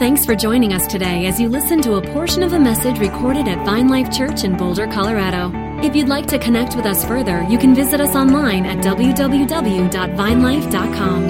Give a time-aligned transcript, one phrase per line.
[0.00, 3.46] Thanks for joining us today as you listen to a portion of a message recorded
[3.46, 5.52] at Vine Life Church in Boulder, Colorado.
[5.84, 11.26] If you'd like to connect with us further, you can visit us online at www.vinelife.com.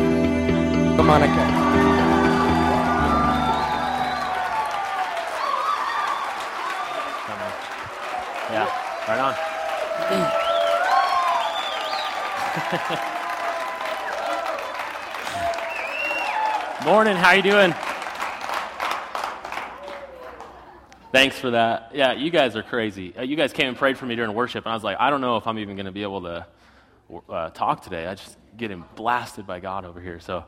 [1.04, 1.34] Monica.
[8.52, 8.68] Yeah,
[9.08, 9.34] right on.
[16.94, 17.74] Morning, how you doing?
[21.12, 21.90] Thanks for that.
[21.92, 23.12] Yeah, you guys are crazy.
[23.18, 25.10] Uh, you guys came and prayed for me during worship, and I was like, I
[25.10, 26.46] don't know if I'm even going to be able to
[27.28, 28.06] uh, talk today.
[28.06, 30.20] I just getting blasted by God over here.
[30.20, 30.44] So,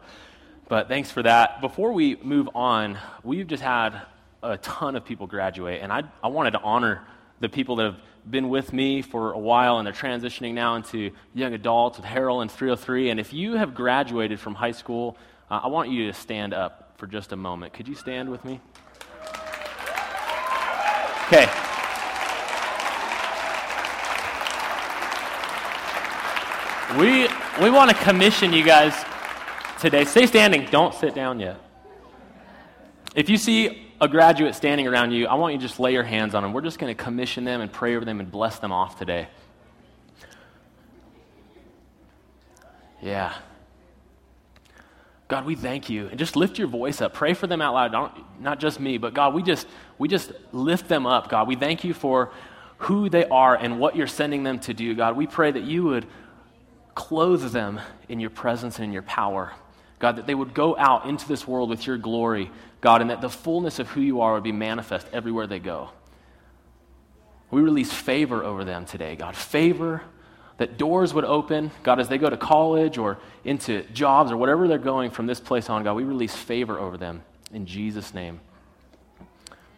[0.69, 1.61] but thanks for that.
[1.61, 4.03] Before we move on, we've just had
[4.41, 7.03] a ton of people graduate, and I, I wanted to honor
[7.41, 8.01] the people that have
[8.31, 12.41] been with me for a while and they're transitioning now into young adults with Harold
[12.41, 13.11] and 303.
[13.11, 15.17] And if you have graduated from high school,
[15.51, 17.73] uh, I want you to stand up for just a moment.
[17.73, 18.61] Could you stand with me?
[21.33, 21.51] Okay.
[26.99, 27.27] We,
[27.63, 28.93] we want to commission you guys
[29.81, 30.05] today.
[30.05, 30.67] Stay standing.
[30.67, 31.57] Don't sit down yet.
[33.15, 36.03] If you see a graduate standing around you, I want you to just lay your
[36.03, 36.53] hands on them.
[36.53, 39.29] We're just going to commission them and pray over them and bless them off today.
[43.01, 43.33] Yeah.
[45.33, 46.09] God, we thank you.
[46.09, 47.15] And just lift your voice up.
[47.15, 47.91] Pray for them out loud.
[47.91, 49.67] Don't, not just me, but God, we just,
[49.97, 51.49] we just lift them up, God.
[51.49, 52.31] We thank you for
[52.77, 55.17] who they are and what you're sending them to do, God.
[55.17, 56.07] We pray that you would
[56.95, 57.81] clothe them
[58.11, 59.55] in your presence and in your power.
[60.01, 62.51] God, that they would go out into this world with your glory,
[62.83, 65.89] God, and that the fullness of who you are would be manifest everywhere they go.
[67.51, 69.35] We release favor over them today, God.
[69.35, 70.03] Favor
[70.59, 74.69] that doors would open, God, as they go to college or into jobs or whatever
[74.69, 77.23] they're going from this place on, God, we release favor over them
[77.53, 78.41] in Jesus' name.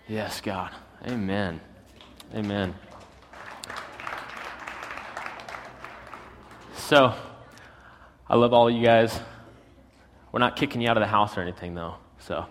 [0.08, 0.70] Yes, God.
[1.06, 1.60] Amen.
[2.34, 2.74] Amen.
[6.76, 7.14] So,
[8.28, 9.18] I love all you guys.
[10.32, 11.94] We're not kicking you out of the house or anything, though.
[12.18, 12.46] So,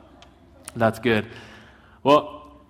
[0.75, 1.28] that's good.
[2.01, 2.61] Well,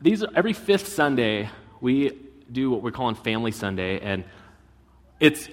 [0.00, 1.48] these every fifth Sunday,
[1.80, 2.18] we
[2.50, 4.24] do what we're calling Family Sunday, and
[5.22, 5.48] it's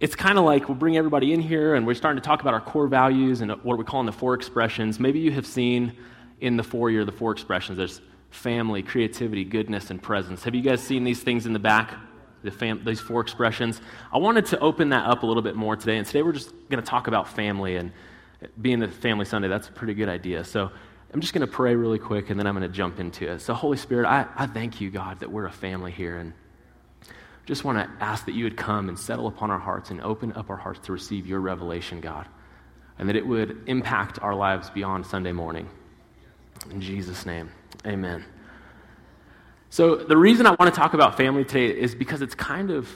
[0.00, 2.54] it's kind of like we'll bring everybody in here and we're starting to talk about
[2.54, 4.98] our core values and what we're calling the four expressions.
[4.98, 5.92] Maybe you have seen
[6.40, 7.76] in the four-year the four expressions.
[7.76, 8.00] There's
[8.30, 10.42] family, creativity, goodness, and presence.
[10.44, 11.94] Have you guys seen these things in the back?
[12.42, 13.82] The fam- these four expressions.
[14.10, 16.52] I wanted to open that up a little bit more today, and today we're just
[16.70, 17.92] going to talk about family and
[18.62, 19.48] being the Family Sunday.
[19.48, 20.44] That's a pretty good idea.
[20.44, 20.70] So
[21.12, 23.40] I'm just going to pray really quick, and then I'm going to jump into it.
[23.40, 26.32] So Holy Spirit, I, I thank you, God, that we're a family here, and
[27.48, 30.34] just want to ask that you would come and settle upon our hearts and open
[30.34, 32.26] up our hearts to receive your revelation, God,
[32.98, 35.66] and that it would impact our lives beyond Sunday morning.
[36.70, 37.50] In Jesus' name,
[37.86, 38.22] amen.
[39.70, 42.86] So, the reason I want to talk about family today is because it's kind of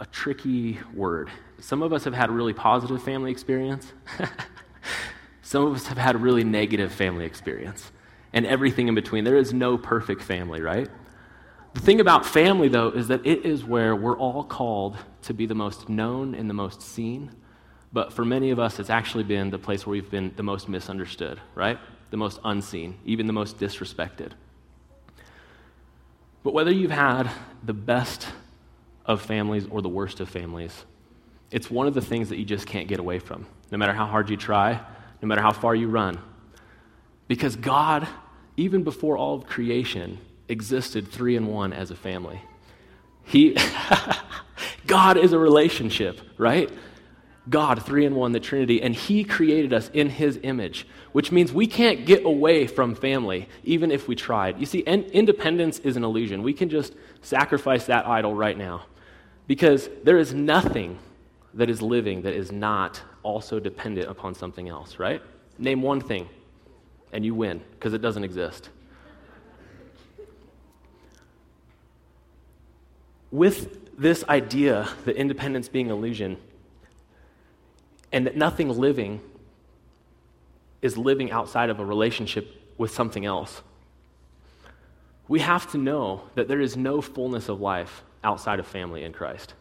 [0.00, 1.28] a tricky word.
[1.58, 3.92] Some of us have had really positive family experience,
[5.42, 7.92] some of us have had really negative family experience,
[8.32, 9.24] and everything in between.
[9.24, 10.88] There is no perfect family, right?
[11.74, 15.46] The thing about family, though, is that it is where we're all called to be
[15.46, 17.30] the most known and the most seen.
[17.92, 20.68] But for many of us, it's actually been the place where we've been the most
[20.68, 21.78] misunderstood, right?
[22.10, 24.32] The most unseen, even the most disrespected.
[26.42, 27.30] But whether you've had
[27.62, 28.28] the best
[29.04, 30.84] of families or the worst of families,
[31.50, 34.06] it's one of the things that you just can't get away from, no matter how
[34.06, 34.80] hard you try,
[35.20, 36.18] no matter how far you run.
[37.28, 38.08] Because God,
[38.56, 40.18] even before all of creation,
[40.50, 42.42] existed three in one as a family.
[43.24, 43.56] He,
[44.86, 46.70] God is a relationship, right?
[47.48, 51.52] God, three in one, the Trinity, and He created us in His image, which means
[51.52, 54.58] we can't get away from family, even if we tried.
[54.58, 56.42] You see, in- independence is an illusion.
[56.42, 58.86] We can just sacrifice that idol right now
[59.46, 60.98] because there is nothing
[61.54, 65.22] that is living that is not also dependent upon something else, right?
[65.58, 66.28] Name one thing,
[67.12, 68.68] and you win because it doesn't exist.
[73.30, 76.36] With this idea that independence being illusion
[78.12, 79.20] and that nothing living
[80.82, 83.62] is living outside of a relationship with something else,
[85.28, 89.12] we have to know that there is no fullness of life outside of family in
[89.12, 89.54] Christ.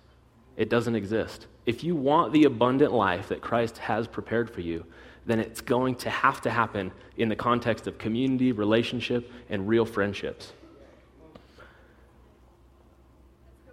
[0.57, 1.45] It doesn't exist.
[1.65, 4.85] If you want the abundant life that Christ has prepared for you,
[5.25, 9.85] then it's going to have to happen in the context of community, relationship, and real
[9.85, 10.53] friendships.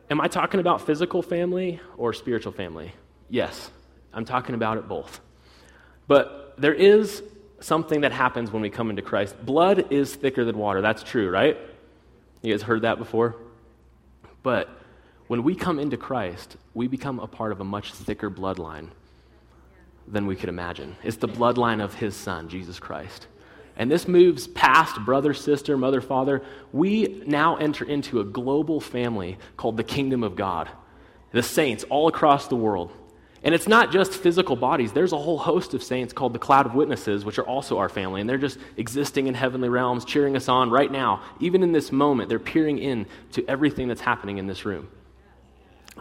[0.08, 2.92] Am I talking about physical family or spiritual family?
[3.28, 3.70] Yes,
[4.12, 5.20] I'm talking about it both.
[6.06, 7.22] But there is
[7.60, 9.34] something that happens when we come into Christ.
[9.44, 10.80] Blood is thicker than water.
[10.80, 11.56] That's true, right?
[12.42, 13.36] You guys heard that before?
[14.44, 14.68] But
[15.26, 18.90] when we come into Christ, we become a part of a much thicker bloodline
[20.06, 20.94] than we could imagine.
[21.02, 23.26] It's the bloodline of his son, Jesus Christ.
[23.76, 26.42] And this moves past brother, sister, mother, father.
[26.72, 30.70] We now enter into a global family called the kingdom of God,
[31.32, 32.92] the saints all across the world.
[33.42, 34.92] And it's not just physical bodies.
[34.92, 37.88] There's a whole host of saints called the cloud of witnesses, which are also our
[37.88, 38.20] family.
[38.20, 41.22] And they're just existing in heavenly realms, cheering us on right now.
[41.38, 44.88] Even in this moment, they're peering in to everything that's happening in this room.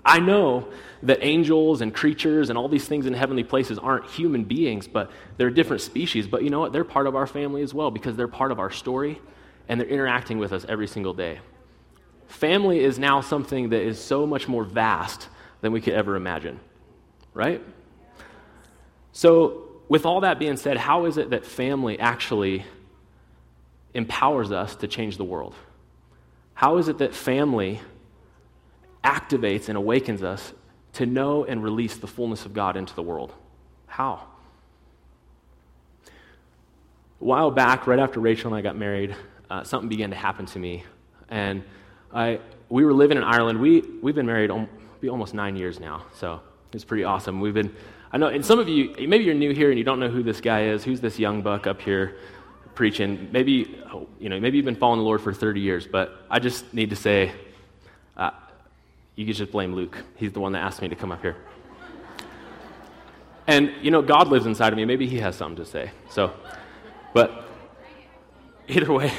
[0.03, 0.68] I know
[1.03, 5.12] that angels and creatures and all these things in heavenly places aren't human beings, but
[5.38, 6.27] they're different species.
[6.27, 6.74] But you know what?
[6.74, 9.21] They're part of our family as well because they're part of our story
[9.68, 11.39] and they're interacting with us every single day.
[12.27, 15.30] Family is now something that is so much more vast
[15.62, 16.59] than we could ever imagine,
[17.33, 17.62] right?
[19.12, 22.65] So, with all that being said, how is it that family actually
[23.94, 25.53] empowers us to change the world?
[26.56, 27.81] How is it that family
[29.06, 30.54] activates and awakens us
[30.94, 33.34] to know and release the fullness of God into the world.
[33.86, 34.28] How?
[36.07, 39.16] A while back, right after Rachel and I got married,
[39.50, 40.84] uh, something began to happen to me.
[41.30, 41.63] And
[42.13, 43.60] I, we were living in Ireland.
[43.60, 44.69] We, we've been married om-
[45.10, 46.42] almost nine years now, so
[46.74, 47.40] it's pretty awesome.
[47.40, 47.75] We've been,
[48.12, 50.24] I know, and some of you, maybe you're new here and you don't know who
[50.24, 50.84] this guy is.
[50.84, 52.18] Who's this young buck up here
[52.74, 53.30] preaching?
[53.31, 53.78] Maybe,
[54.19, 56.90] you know, maybe you've been following the Lord for 30 years, but I just need
[56.90, 57.31] to say,
[58.18, 58.31] uh,
[59.15, 59.97] you could just blame Luke.
[60.15, 61.38] He's the one that asked me to come up here.
[63.47, 64.85] And, you know, God lives inside of me.
[64.85, 65.91] Maybe he has something to say.
[66.09, 66.33] So,
[67.13, 67.45] but
[68.67, 69.13] either way,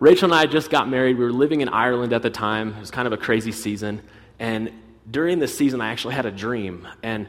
[0.00, 1.16] Rachel and I just got married.
[1.16, 2.74] We were living in Ireland at the time.
[2.74, 4.02] It was kind of a crazy season.
[4.38, 4.72] And
[5.10, 6.86] during this season, I actually had a dream.
[7.02, 7.28] And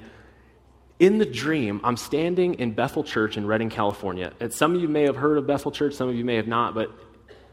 [1.00, 4.34] in the dream, I'm standing in Bethel Church in Redding, California.
[4.40, 6.48] And some of you may have heard of Bethel Church, some of you may have
[6.48, 6.92] not, but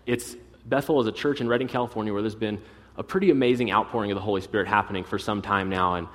[0.07, 0.35] it's
[0.65, 2.63] Bethel is a church in Redding, California, where there's been
[2.97, 5.95] a pretty amazing outpouring of the Holy Spirit happening for some time now.
[5.95, 6.09] And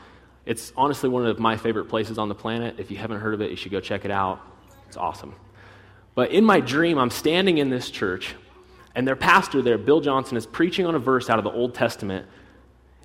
[0.46, 2.76] it's honestly one of my favorite places on the planet.
[2.78, 4.42] If you haven't heard of it, you should go check it out.
[4.88, 5.36] It's awesome.
[6.16, 8.36] But in my dream, I'm standing in this church,
[8.96, 11.76] and their pastor there, Bill Johnson, is preaching on a verse out of the Old
[11.76, 12.26] Testament.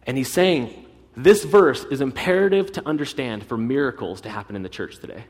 [0.06, 0.86] And he's saying,
[1.16, 5.24] This verse is imperative to understand for miracles to happen in the church today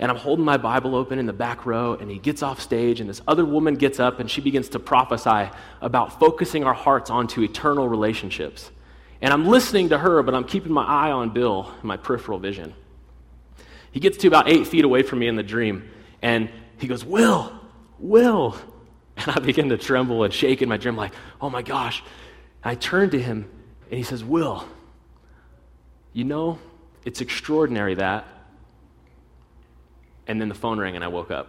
[0.00, 3.00] and I'm holding my Bible open in the back row, and he gets off stage,
[3.00, 7.10] and this other woman gets up, and she begins to prophesy about focusing our hearts
[7.10, 8.70] onto eternal relationships.
[9.20, 12.72] And I'm listening to her, but I'm keeping my eye on Bill, my peripheral vision.
[13.92, 15.90] He gets to about eight feet away from me in the dream,
[16.22, 16.48] and
[16.78, 17.52] he goes, Will,
[17.98, 18.56] Will.
[19.18, 21.12] And I begin to tremble and shake in my dream, like,
[21.42, 22.02] oh my gosh.
[22.64, 23.50] I turn to him,
[23.90, 24.66] and he says, Will,
[26.14, 26.58] you know,
[27.04, 28.26] it's extraordinary that
[30.30, 31.48] and then the phone rang and I woke up.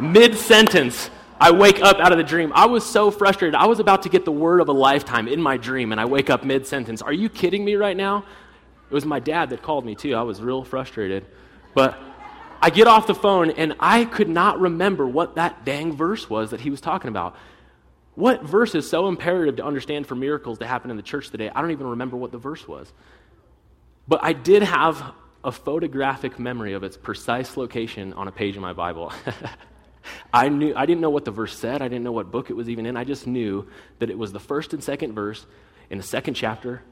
[0.00, 2.52] Mid sentence, I wake up out of the dream.
[2.54, 3.54] I was so frustrated.
[3.54, 6.06] I was about to get the word of a lifetime in my dream, and I
[6.06, 7.02] wake up mid sentence.
[7.02, 8.24] Are you kidding me right now?
[8.90, 10.14] It was my dad that called me, too.
[10.14, 11.26] I was real frustrated.
[11.74, 11.98] But
[12.62, 16.50] I get off the phone, and I could not remember what that dang verse was
[16.50, 17.36] that he was talking about.
[18.14, 21.50] What verse is so imperative to understand for miracles to happen in the church today?
[21.54, 22.90] I don't even remember what the verse was.
[24.08, 25.12] But I did have
[25.46, 29.12] a photographic memory of its precise location on a page in my Bible.
[30.32, 31.82] I knew I didn't know what the verse said.
[31.82, 32.96] I didn't know what book it was even in.
[32.96, 33.68] I just knew
[34.00, 35.46] that it was the first and second verse
[35.88, 36.82] in the second chapter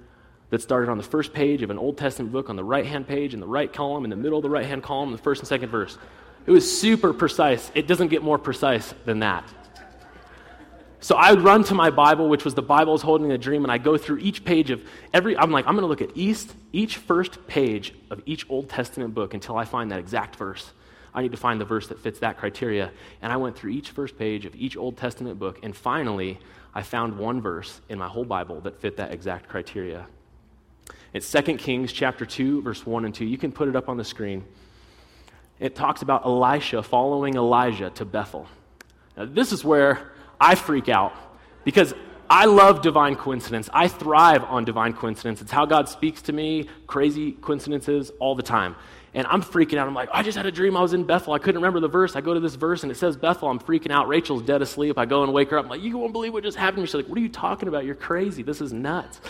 [0.50, 3.34] that started on the first page of an Old Testament book on the right-hand page
[3.34, 5.70] in the right column in the middle of the right-hand column the first and second
[5.70, 5.98] verse.
[6.46, 7.72] It was super precise.
[7.74, 9.44] It doesn't get more precise than that.
[11.04, 13.30] So I would run to my Bible, which was the Bible I was holding in
[13.30, 14.82] the dream, and I go through each page of
[15.12, 18.70] every, I'm like, I'm going to look at each, each first page of each Old
[18.70, 20.72] Testament book until I find that exact verse.
[21.12, 22.90] I need to find the verse that fits that criteria.
[23.20, 26.38] And I went through each first page of each Old Testament book, and finally,
[26.74, 30.06] I found one verse in my whole Bible that fit that exact criteria.
[31.12, 33.26] It's 2 Kings chapter 2, verse 1 and 2.
[33.26, 34.42] You can put it up on the screen.
[35.60, 38.46] It talks about Elisha following Elijah to Bethel.
[39.18, 41.12] Now, this is where I freak out
[41.64, 41.94] because
[42.28, 43.68] I love divine coincidence.
[43.72, 45.42] I thrive on divine coincidence.
[45.42, 48.76] It's how God speaks to me, crazy coincidences all the time.
[49.12, 49.86] And I'm freaking out.
[49.86, 51.34] I'm like, I just had a dream I was in Bethel.
[51.34, 52.16] I couldn't remember the verse.
[52.16, 53.48] I go to this verse and it says Bethel.
[53.48, 54.08] I'm freaking out.
[54.08, 54.98] Rachel's dead asleep.
[54.98, 55.66] I go and wake her up.
[55.66, 56.86] I'm like, you won't believe what just happened to me.
[56.86, 57.84] She's like, what are you talking about?
[57.84, 58.42] You're crazy.
[58.42, 59.20] This is nuts.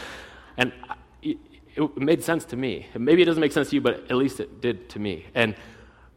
[0.56, 0.72] And
[1.20, 1.36] it,
[1.74, 2.86] it made sense to me.
[2.96, 5.26] Maybe it doesn't make sense to you, but at least it did to me.
[5.34, 5.54] And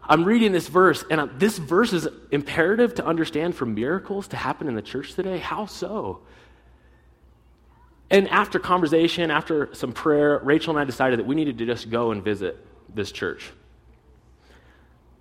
[0.10, 4.38] I'm reading this verse, and I'm, this verse is imperative to understand for miracles to
[4.38, 5.38] happen in the church today.
[5.38, 6.22] How so?
[8.10, 11.90] And after conversation, after some prayer, Rachel and I decided that we needed to just
[11.90, 12.58] go and visit
[12.94, 13.52] this church.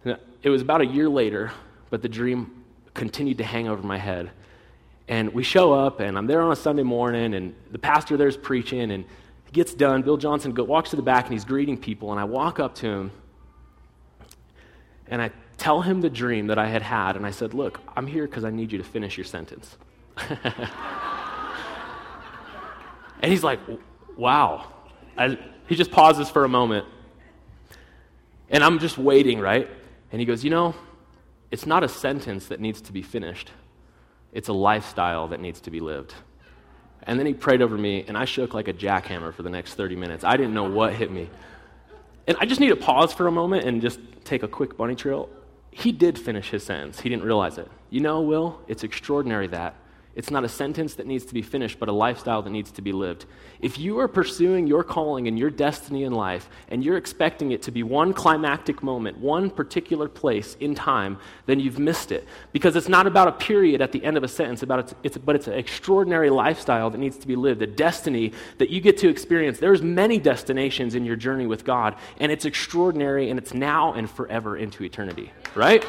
[0.05, 1.51] It was about a year later,
[1.91, 2.65] but the dream
[2.95, 4.31] continued to hang over my head.
[5.09, 8.37] And we show up, and I'm there on a Sunday morning, and the pastor there's
[8.37, 9.05] preaching, and
[9.47, 10.03] he gets done.
[10.03, 12.13] Bill Johnson walks to the back, and he's greeting people.
[12.13, 13.11] And I walk up to him,
[15.09, 17.17] and I tell him the dream that I had had.
[17.17, 19.77] And I said, Look, I'm here because I need you to finish your sentence.
[23.21, 23.61] and he's like,
[24.17, 24.73] Wow.
[25.17, 26.87] I, he just pauses for a moment.
[28.49, 29.69] And I'm just waiting, right?
[30.13, 30.75] And he goes, You know,
[31.51, 33.51] it's not a sentence that needs to be finished.
[34.33, 36.15] It's a lifestyle that needs to be lived.
[37.05, 39.75] And then he prayed over me, and I shook like a jackhammer for the next
[39.75, 40.25] 30 minutes.
[40.25, 41.31] I didn't know what hit me.
[42.27, 44.95] And I just need to pause for a moment and just take a quick bunny
[44.95, 45.29] trail.
[45.71, 47.01] He did finish his sentence.
[47.01, 47.71] He didn't realize it.
[47.91, 49.75] You know, Will, it's extraordinary that
[50.17, 52.83] it's not a sentence that needs to be finished, but a lifestyle that needs to
[52.83, 53.27] be lived.
[53.61, 57.61] If you are pursuing your calling and your destiny in life, and you're expecting it
[57.63, 62.27] to be one climactic moment, one particular place in time, then you've missed it.
[62.53, 65.19] Because it's not about a period at the end of a sentence, about it's, it's,
[65.19, 68.97] but it's an extraordinary lifestyle that needs to be lived, a destiny that you get
[68.99, 69.59] to experience.
[69.59, 74.09] There's many destinations in your journey with God, and it's extraordinary, and it's now and
[74.09, 75.85] forever into eternity, right?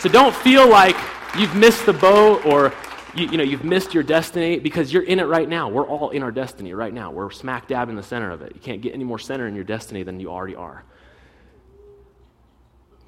[0.00, 0.96] So don't feel like
[1.38, 2.72] you've missed the boat or
[3.14, 5.68] you, you, know, you've missed your destiny because you're in it right now.
[5.68, 7.10] We're all in our destiny right now.
[7.10, 8.52] We're smack dab in the center of it.
[8.54, 10.84] You can't get any more center in your destiny than you already are.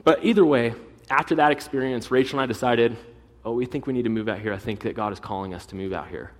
[0.04, 0.74] But either way,
[1.10, 2.96] after that experience, Rachel and I decided,
[3.44, 4.52] oh, we think we need to move out here.
[4.52, 6.32] I think that God is calling us to move out here.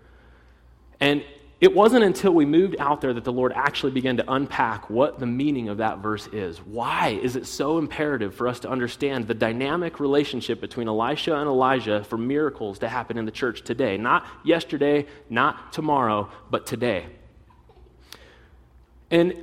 [1.00, 1.24] And
[1.58, 5.18] it wasn't until we moved out there that the Lord actually began to unpack what
[5.18, 6.58] the meaning of that verse is.
[6.58, 11.48] Why is it so imperative for us to understand the dynamic relationship between Elisha and
[11.48, 13.96] Elijah for miracles to happen in the church today?
[13.96, 17.06] Not yesterday, not tomorrow, but today.
[19.10, 19.42] And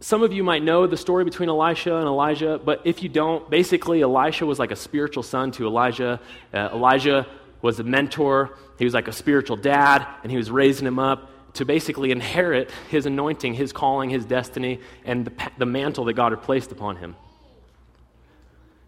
[0.00, 3.48] some of you might know the story between Elisha and Elijah, but if you don't,
[3.48, 6.20] basically, Elisha was like a spiritual son to Elijah.
[6.52, 7.26] Uh, Elijah
[7.62, 11.30] was a mentor, he was like a spiritual dad, and he was raising him up
[11.54, 16.32] to basically inherit his anointing, his calling, his destiny, and the, the mantle that God
[16.32, 17.16] had placed upon him.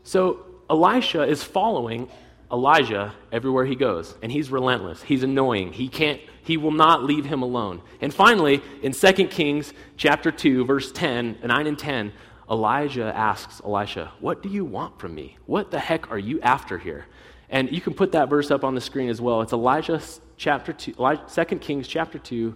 [0.04, 2.08] So Elisha is following
[2.52, 5.02] Elijah everywhere he goes, and he's relentless.
[5.02, 5.72] He's annoying.
[5.72, 7.82] He can't he will not leave him alone.
[8.00, 12.12] And finally, in 2 Kings chapter 2, verse 10, 9 and 10,
[12.50, 15.36] Elijah asks Elisha, What do you want from me?
[15.46, 17.06] What the heck are you after here?
[17.50, 19.42] And you can put that verse up on the screen as well.
[19.42, 20.00] It's Elijah
[20.36, 22.54] chapter 2, 2 Kings chapter 2,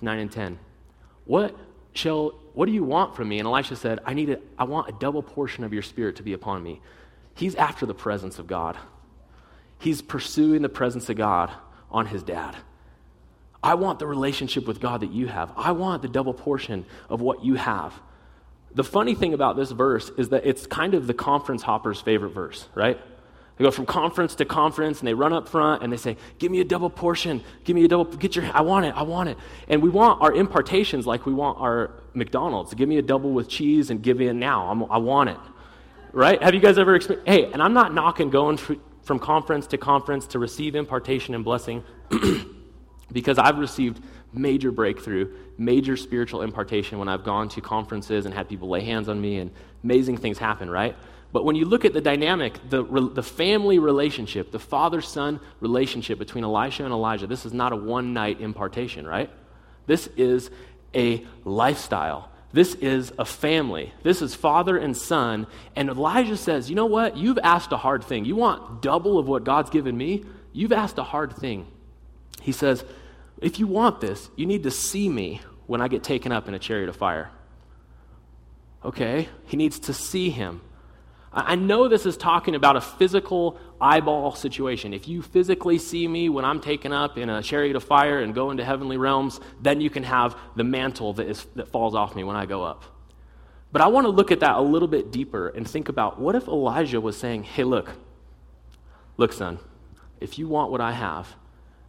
[0.00, 0.58] 9 and 10.
[1.26, 1.54] What
[1.92, 3.38] shall what do you want from me?
[3.38, 6.22] And Elisha said, I need a, I want a double portion of your spirit to
[6.22, 6.80] be upon me.
[7.34, 8.76] He's after the presence of God.
[9.78, 11.50] He's pursuing the presence of God
[11.90, 12.56] on his dad.
[13.62, 15.52] I want the relationship with God that you have.
[15.56, 17.94] I want the double portion of what you have.
[18.74, 22.30] The funny thing about this verse is that it's kind of the conference hopper's favorite
[22.30, 23.00] verse, right?
[23.60, 26.50] They go from conference to conference and they run up front and they say, Give
[26.50, 27.42] me a double portion.
[27.64, 29.36] Give me a double, get your, I want it, I want it.
[29.68, 32.72] And we want our impartations like we want our McDonald's.
[32.72, 34.70] Give me a double with cheese and give me it now.
[34.70, 35.36] I'm, i want it.
[36.12, 36.42] Right?
[36.42, 37.28] Have you guys ever experienced?
[37.28, 41.84] Hey, and I'm not knocking going from conference to conference to receive impartation and blessing
[43.12, 44.02] because I've received
[44.32, 49.10] major breakthrough, major spiritual impartation when I've gone to conferences and had people lay hands
[49.10, 49.50] on me and
[49.84, 50.96] amazing things happen, right?
[51.32, 56.18] But when you look at the dynamic, the, the family relationship, the father son relationship
[56.18, 59.30] between Elisha and Elijah, this is not a one night impartation, right?
[59.86, 60.50] This is
[60.94, 62.30] a lifestyle.
[62.52, 63.92] This is a family.
[64.02, 65.46] This is father and son.
[65.76, 67.16] And Elijah says, You know what?
[67.16, 68.24] You've asked a hard thing.
[68.24, 70.24] You want double of what God's given me?
[70.52, 71.68] You've asked a hard thing.
[72.40, 72.84] He says,
[73.40, 76.54] If you want this, you need to see me when I get taken up in
[76.54, 77.30] a chariot of fire.
[78.84, 79.28] Okay?
[79.46, 80.60] He needs to see him.
[81.32, 84.92] I know this is talking about a physical eyeball situation.
[84.92, 88.34] If you physically see me when I'm taken up in a chariot of fire and
[88.34, 92.16] go into heavenly realms, then you can have the mantle that, is, that falls off
[92.16, 92.84] me when I go up.
[93.70, 96.34] But I want to look at that a little bit deeper and think about what
[96.34, 97.92] if Elijah was saying, hey, look,
[99.16, 99.60] look, son,
[100.18, 101.36] if you want what I have,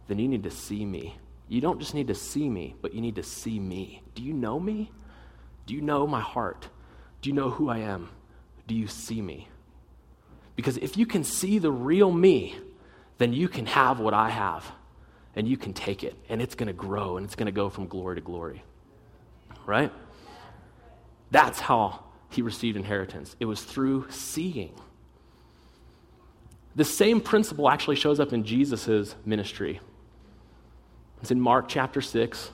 [0.06, 1.16] then you need to see me.
[1.48, 4.02] You don't just need to see me, but you need to see me.
[4.14, 4.92] Do you know me?
[5.66, 6.68] Do you know my heart?
[7.20, 8.10] Do you know who I am?
[8.66, 9.48] Do you see me?
[10.56, 12.56] Because if you can see the real me,
[13.18, 14.70] then you can have what I have
[15.34, 17.70] and you can take it and it's going to grow and it's going to go
[17.70, 18.62] from glory to glory.
[19.66, 19.92] Right?
[21.30, 23.36] That's how he received inheritance.
[23.40, 24.74] It was through seeing.
[26.74, 29.80] The same principle actually shows up in Jesus' ministry.
[31.20, 32.50] It's in Mark chapter 6.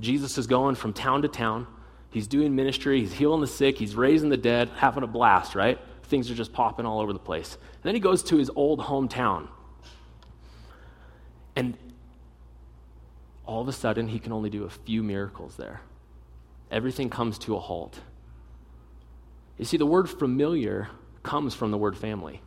[0.00, 1.66] Jesus is going from town to town
[2.12, 5.78] He's doing ministry, he's healing the sick, he's raising the dead, having a blast, right?
[6.04, 7.54] Things are just popping all over the place.
[7.54, 9.48] And then he goes to his old hometown.
[11.56, 11.76] And
[13.46, 15.80] all of a sudden, he can only do a few miracles there.
[16.70, 17.98] Everything comes to a halt.
[19.56, 20.88] You see, the word familiar
[21.22, 22.42] comes from the word family.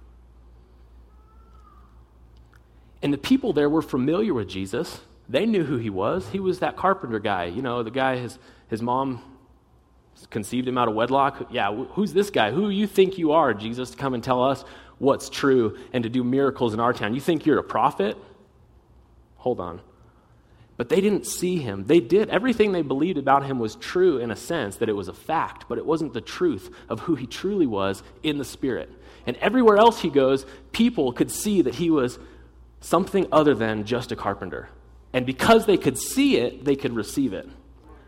[3.01, 5.01] And the people there were familiar with Jesus.
[5.27, 6.29] They knew who he was.
[6.29, 9.23] He was that carpenter guy, you know, the guy his, his mom
[10.29, 11.47] conceived him out of wedlock.
[11.51, 12.51] Yeah, who's this guy?
[12.51, 14.63] Who you think you are, Jesus, to come and tell us
[14.97, 17.13] what's true and to do miracles in our town?
[17.13, 18.17] You think you're a prophet?
[19.37, 19.81] Hold on.
[20.77, 21.85] But they didn't see him.
[21.85, 22.29] They did.
[22.29, 25.65] Everything they believed about him was true in a sense that it was a fact,
[25.69, 28.91] but it wasn't the truth of who he truly was in the Spirit.
[29.25, 32.19] And everywhere else he goes, people could see that he was
[32.81, 34.69] something other than just a carpenter.
[35.13, 37.47] And because they could see it, they could receive it.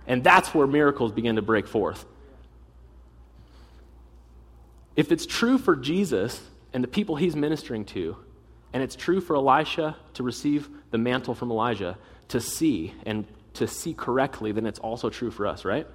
[0.07, 2.05] And that's where miracles begin to break forth.
[4.95, 6.41] If it's true for Jesus
[6.73, 8.17] and the people he's ministering to,
[8.73, 11.97] and it's true for Elisha to receive the mantle from Elijah,
[12.29, 15.87] to see and to see correctly, then it's also true for us, right?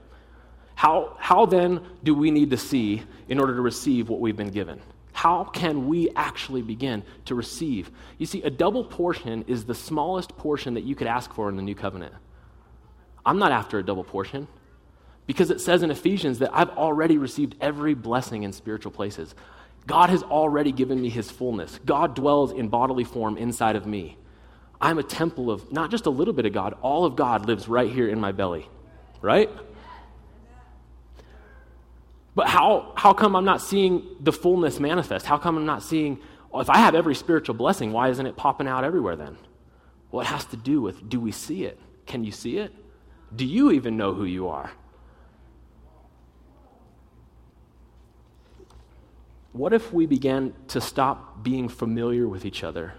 [0.75, 4.50] How, how then do we need to see in order to receive what we've been
[4.50, 4.81] given?
[5.12, 7.90] How can we actually begin to receive?
[8.19, 11.57] You see, a double portion is the smallest portion that you could ask for in
[11.57, 12.14] the new covenant.
[13.25, 14.49] I'm not after a double portion
[15.26, 19.35] because it says in Ephesians that I've already received every blessing in spiritual places.
[19.87, 21.79] God has already given me his fullness.
[21.85, 24.17] God dwells in bodily form inside of me.
[24.81, 27.69] I'm a temple of not just a little bit of God, all of God lives
[27.69, 28.69] right here in my belly,
[29.21, 29.49] right?
[32.35, 35.26] But how, how come I'm not seeing the fullness manifest?
[35.26, 36.19] How come I'm not seeing,
[36.50, 39.37] well, if I have every spiritual blessing, why isn't it popping out everywhere then?
[40.11, 41.79] Well, has to do with do we see it?
[42.07, 42.75] Can you see it?
[43.35, 44.71] Do you even know who you are?
[49.53, 52.95] What if we began to stop being familiar with each other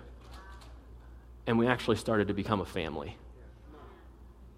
[1.47, 3.17] and we actually started to become a family?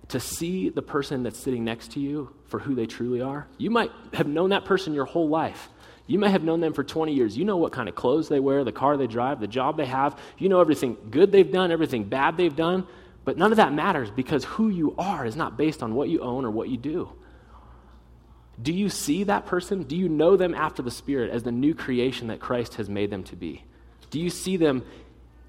[0.10, 3.48] To see the person that's sitting next to you for who they truly are.
[3.58, 5.70] You might have known that person your whole life.
[6.08, 7.36] You may have known them for 20 years.
[7.36, 9.86] You know what kind of clothes they wear, the car they drive, the job they
[9.86, 10.20] have.
[10.38, 12.86] You know everything good they've done, everything bad they've done.
[13.26, 16.22] But none of that matters because who you are is not based on what you
[16.22, 17.10] own or what you do.
[18.62, 19.84] Do you see that person?
[19.84, 23.10] Do you know them after the Spirit as the new creation that Christ has made
[23.10, 23.66] them to be?
[24.12, 24.84] Do you see them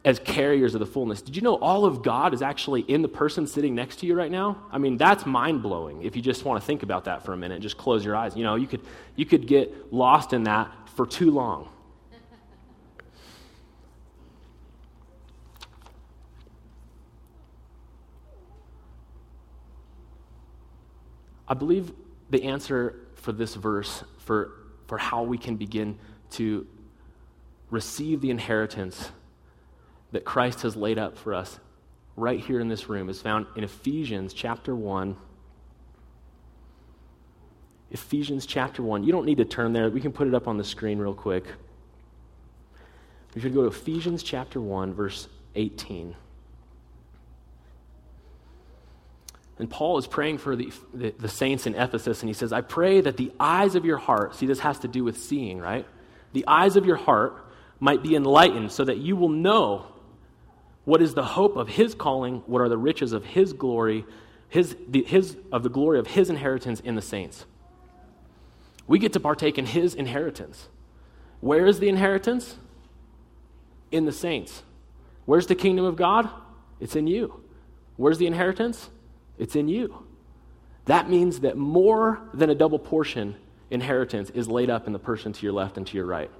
[0.04, 1.20] as carriers of the fullness?
[1.20, 4.14] Did you know all of God is actually in the person sitting next to you
[4.14, 4.62] right now?
[4.72, 7.36] I mean, that's mind blowing if you just want to think about that for a
[7.36, 7.60] minute.
[7.60, 8.34] Just close your eyes.
[8.34, 8.80] You know, you could,
[9.14, 11.68] you could get lost in that for too long.
[21.48, 21.92] I believe
[22.30, 24.52] the answer for this verse, for,
[24.87, 25.98] for how we can begin
[26.32, 26.66] to
[27.70, 29.11] receive the inheritance
[30.12, 31.59] that Christ has laid up for us
[32.16, 35.16] right here in this room, is found in Ephesians chapter 1.
[37.90, 39.04] Ephesians chapter 1.
[39.04, 39.88] You don't need to turn there.
[39.90, 41.44] We can put it up on the screen real quick.
[43.35, 46.16] We should go to Ephesians chapter 1, verse 18.
[49.59, 52.61] And Paul is praying for the, the, the, saints in Ephesus, and he says, I
[52.61, 55.87] pray that the eyes of your heart, see, this has to do with seeing, right?
[56.35, 57.42] The eyes of your heart
[57.81, 59.87] might be enlightened so that you will know
[60.85, 64.05] what is the hope of his calling, what are the riches of his glory,
[64.49, 67.47] his, the, his, of the glory of his inheritance in the saints.
[68.87, 70.69] We get to partake in his inheritance.
[71.40, 72.57] Where is the inheritance?
[73.90, 74.62] In the saints.
[75.25, 76.31] Where's the kingdom of God?
[76.79, 77.42] It's in you.
[77.97, 78.90] Where's the inheritance?
[79.38, 80.07] It's in you.
[80.87, 83.37] That means that more than a double portion
[83.70, 86.31] inheritance is laid up in the person to your left and to your right.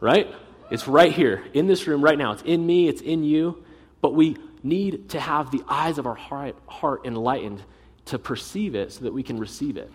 [0.00, 0.32] Right?
[0.70, 2.32] It's right here in this room right now.
[2.32, 3.64] It's in me, it's in you.
[4.00, 6.56] But we need to have the eyes of our heart,
[7.04, 7.62] enlightened
[8.06, 9.90] to perceive it so that we can receive it.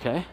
[0.00, 0.24] Okay?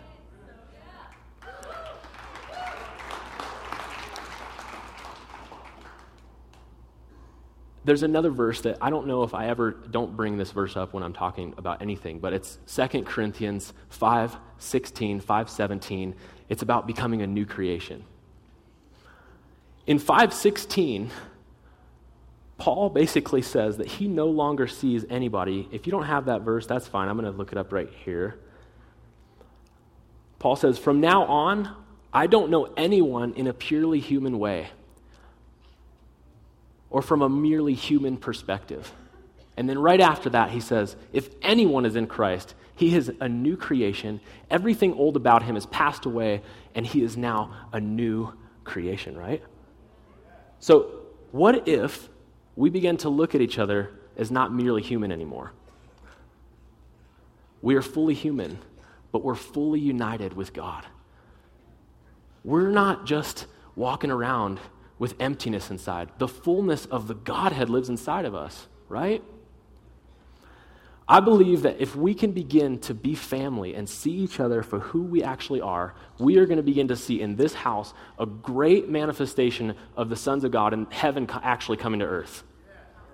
[7.86, 10.94] There's another verse that I don't know if I ever don't bring this verse up
[10.94, 16.16] when I'm talking about anything, but it's 2 Corinthians 5 16, 5 17.
[16.50, 18.06] It's about becoming a new creation.
[19.86, 21.12] In 516,
[22.58, 25.68] Paul basically says that he no longer sees anybody.
[25.72, 27.10] If you don't have that verse, that's fine.
[27.10, 28.40] I'm going to look it up right here.
[30.40, 31.76] Paul says, From now on,
[32.14, 34.70] I don't know anyone in a purely human way
[36.94, 38.94] or from a merely human perspective.
[39.58, 43.28] And then right after that, he says, If anyone is in Christ, he is a
[43.28, 44.22] new creation.
[44.50, 46.44] Everything old about him has passed away,
[46.76, 48.32] and he is now a new
[48.64, 49.44] creation, right?
[50.60, 51.02] So,
[51.32, 52.10] what if
[52.56, 55.52] we begin to look at each other as not merely human anymore?
[57.64, 58.60] We are fully human,
[59.12, 60.86] but we're fully united with God.
[62.44, 64.60] We're not just walking around
[65.00, 66.10] with emptiness inside.
[66.18, 69.24] The fullness of the Godhead lives inside of us, right?
[71.08, 74.80] I believe that if we can begin to be family and see each other for
[74.80, 78.26] who we actually are, we are going to begin to see in this house a
[78.26, 82.44] great manifestation of the sons of God and heaven actually coming to earth.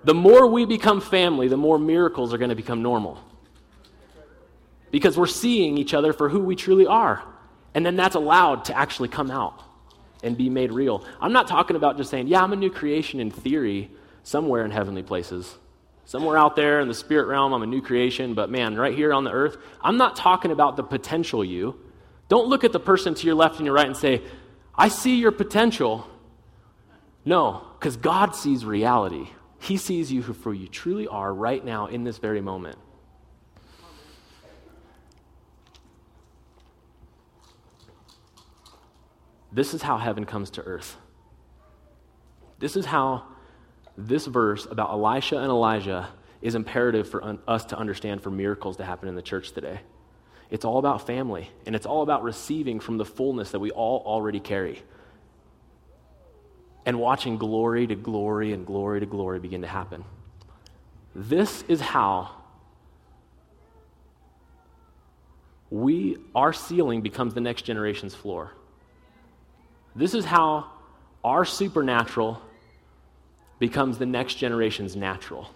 [0.04, 3.18] The more we become family, the more miracles are going to become normal.
[4.90, 7.22] Because we're seeing each other for who we truly are.
[7.74, 9.62] And then that's allowed to actually come out
[10.22, 11.04] and be made real.
[11.20, 13.90] I'm not talking about just saying, yeah, I'm a new creation in theory
[14.22, 15.56] somewhere in heavenly places.
[16.04, 19.12] Somewhere out there in the spirit realm, I'm a new creation, but man, right here
[19.12, 21.78] on the earth, I'm not talking about the potential you.
[22.28, 24.22] Don't look at the person to your left and your right and say,
[24.74, 26.08] I see your potential.
[27.24, 29.28] No, because God sees reality.
[29.60, 32.78] He sees you for you truly are right now in this very moment.
[39.52, 40.96] This is how heaven comes to earth.
[42.58, 43.24] This is how
[43.96, 46.08] this verse about Elisha and Elijah
[46.40, 49.80] is imperative for un- us to understand for miracles to happen in the church today.
[50.50, 54.02] It's all about family, and it's all about receiving from the fullness that we all
[54.04, 54.82] already carry.
[56.84, 60.04] And watching glory to glory and glory to glory begin to happen.
[61.14, 62.30] This is how
[65.70, 68.52] we our ceiling becomes the next generation's floor.
[69.94, 70.66] This is how
[71.24, 72.40] our supernatural
[73.58, 75.48] becomes the next generation's natural.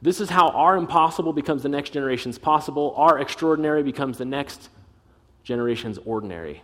[0.00, 4.68] This is how our impossible becomes the next generation's possible, our extraordinary becomes the next
[5.42, 6.62] generation's ordinary.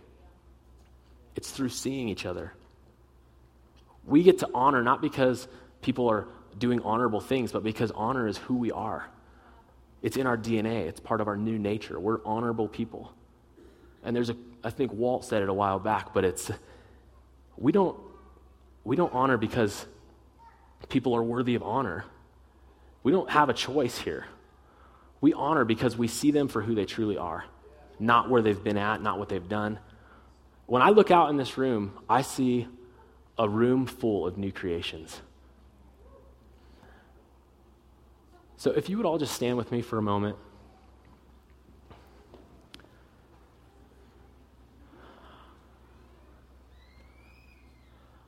[1.35, 2.53] It's through seeing each other.
[4.05, 5.47] We get to honor not because
[5.81, 9.09] people are doing honorable things, but because honor is who we are.
[10.01, 11.99] It's in our DNA, it's part of our new nature.
[11.99, 13.11] We're honorable people.
[14.05, 16.51] And there's a, I think Walt said it a while back, but it's,
[17.57, 17.97] we don't,
[18.83, 19.85] we don't honor because
[20.87, 22.05] people are worthy of honor.
[23.01, 24.27] We don't have a choice here.
[25.21, 27.45] We honor because we see them for who they truly are,
[27.99, 29.79] not where they've been at, not what they've done.
[30.67, 32.67] When I look out in this room, I see
[33.39, 35.19] a room full of new creations.
[38.57, 40.37] So if you would all just stand with me for a moment.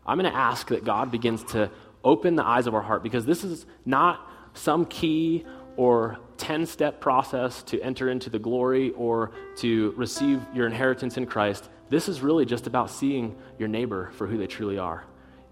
[0.08, 1.70] I'm going to ask that God begins to
[2.04, 7.02] open the eyes of our heart because this is not some key or 10 step
[7.02, 11.70] process to enter into the glory or to receive your inheritance in Christ.
[11.90, 15.04] This is really just about seeing your neighbor for who they truly are.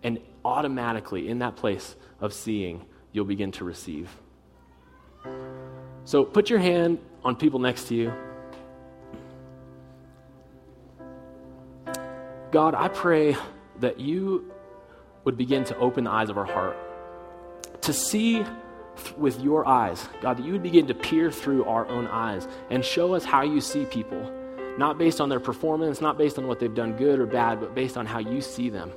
[0.04, 4.10] And automatically, in that place of seeing, you'll begin to receive.
[6.04, 8.14] So put your hand on people next to you.
[12.52, 13.36] God, I pray
[13.80, 14.52] that you
[15.24, 16.78] would begin to open the eyes of our heart
[17.82, 18.44] to see
[19.18, 22.84] with your eyes, God, that you would begin to peer through our own eyes and
[22.84, 24.32] show us how you see people,
[24.78, 27.76] not based on their performance, not based on what they've done good or bad, but
[27.76, 28.92] based on how you see them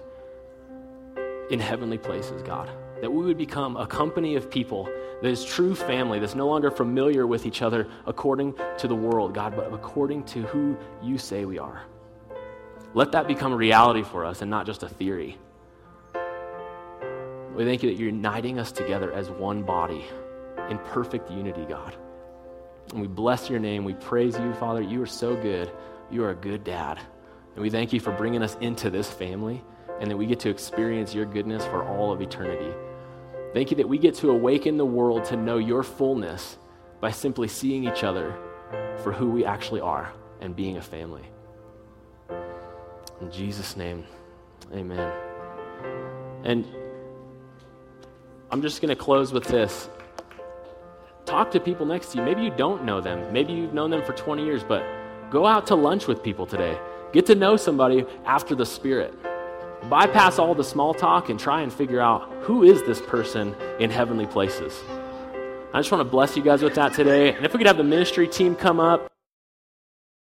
[1.51, 2.71] in heavenly places, God.
[3.01, 4.89] That we would become a company of people
[5.23, 9.35] that is true family, that's no longer familiar with each other according to the world,
[9.35, 11.83] God, but according to who you say we are.
[12.95, 15.39] Let that become a reality for us and not just a theory.
[17.55, 20.05] We thank you that you're uniting us together as one body
[20.71, 21.95] in perfect unity, God.
[22.93, 23.85] And we bless your name.
[23.85, 24.81] We praise you, Father.
[24.81, 25.71] You are so good.
[26.11, 26.99] You are a good dad.
[27.55, 29.63] And we thank you for bringing us into this family
[30.01, 32.73] and that we get to experience your goodness for all of eternity.
[33.53, 36.59] Thank you that we get to awaken the world to know your fullness
[37.01, 38.35] by simply seeing each other
[39.03, 41.29] for who we actually are and being a family.
[43.21, 44.05] In Jesus' name,
[44.73, 45.13] amen.
[46.45, 46.65] And
[48.51, 49.89] I'm just going to close with this.
[51.25, 52.25] Talk to people next to you.
[52.25, 53.33] Maybe you don't know them.
[53.33, 54.83] Maybe you've known them for 20 years, but
[55.31, 56.79] go out to lunch with people today.
[57.13, 59.15] Get to know somebody after the Spirit.
[59.91, 63.91] Bypass all the small talk and try and figure out who is this person in
[63.91, 64.83] heavenly places.
[65.75, 67.35] I just want to bless you guys with that today.
[67.35, 69.09] And if we could have the ministry team come up.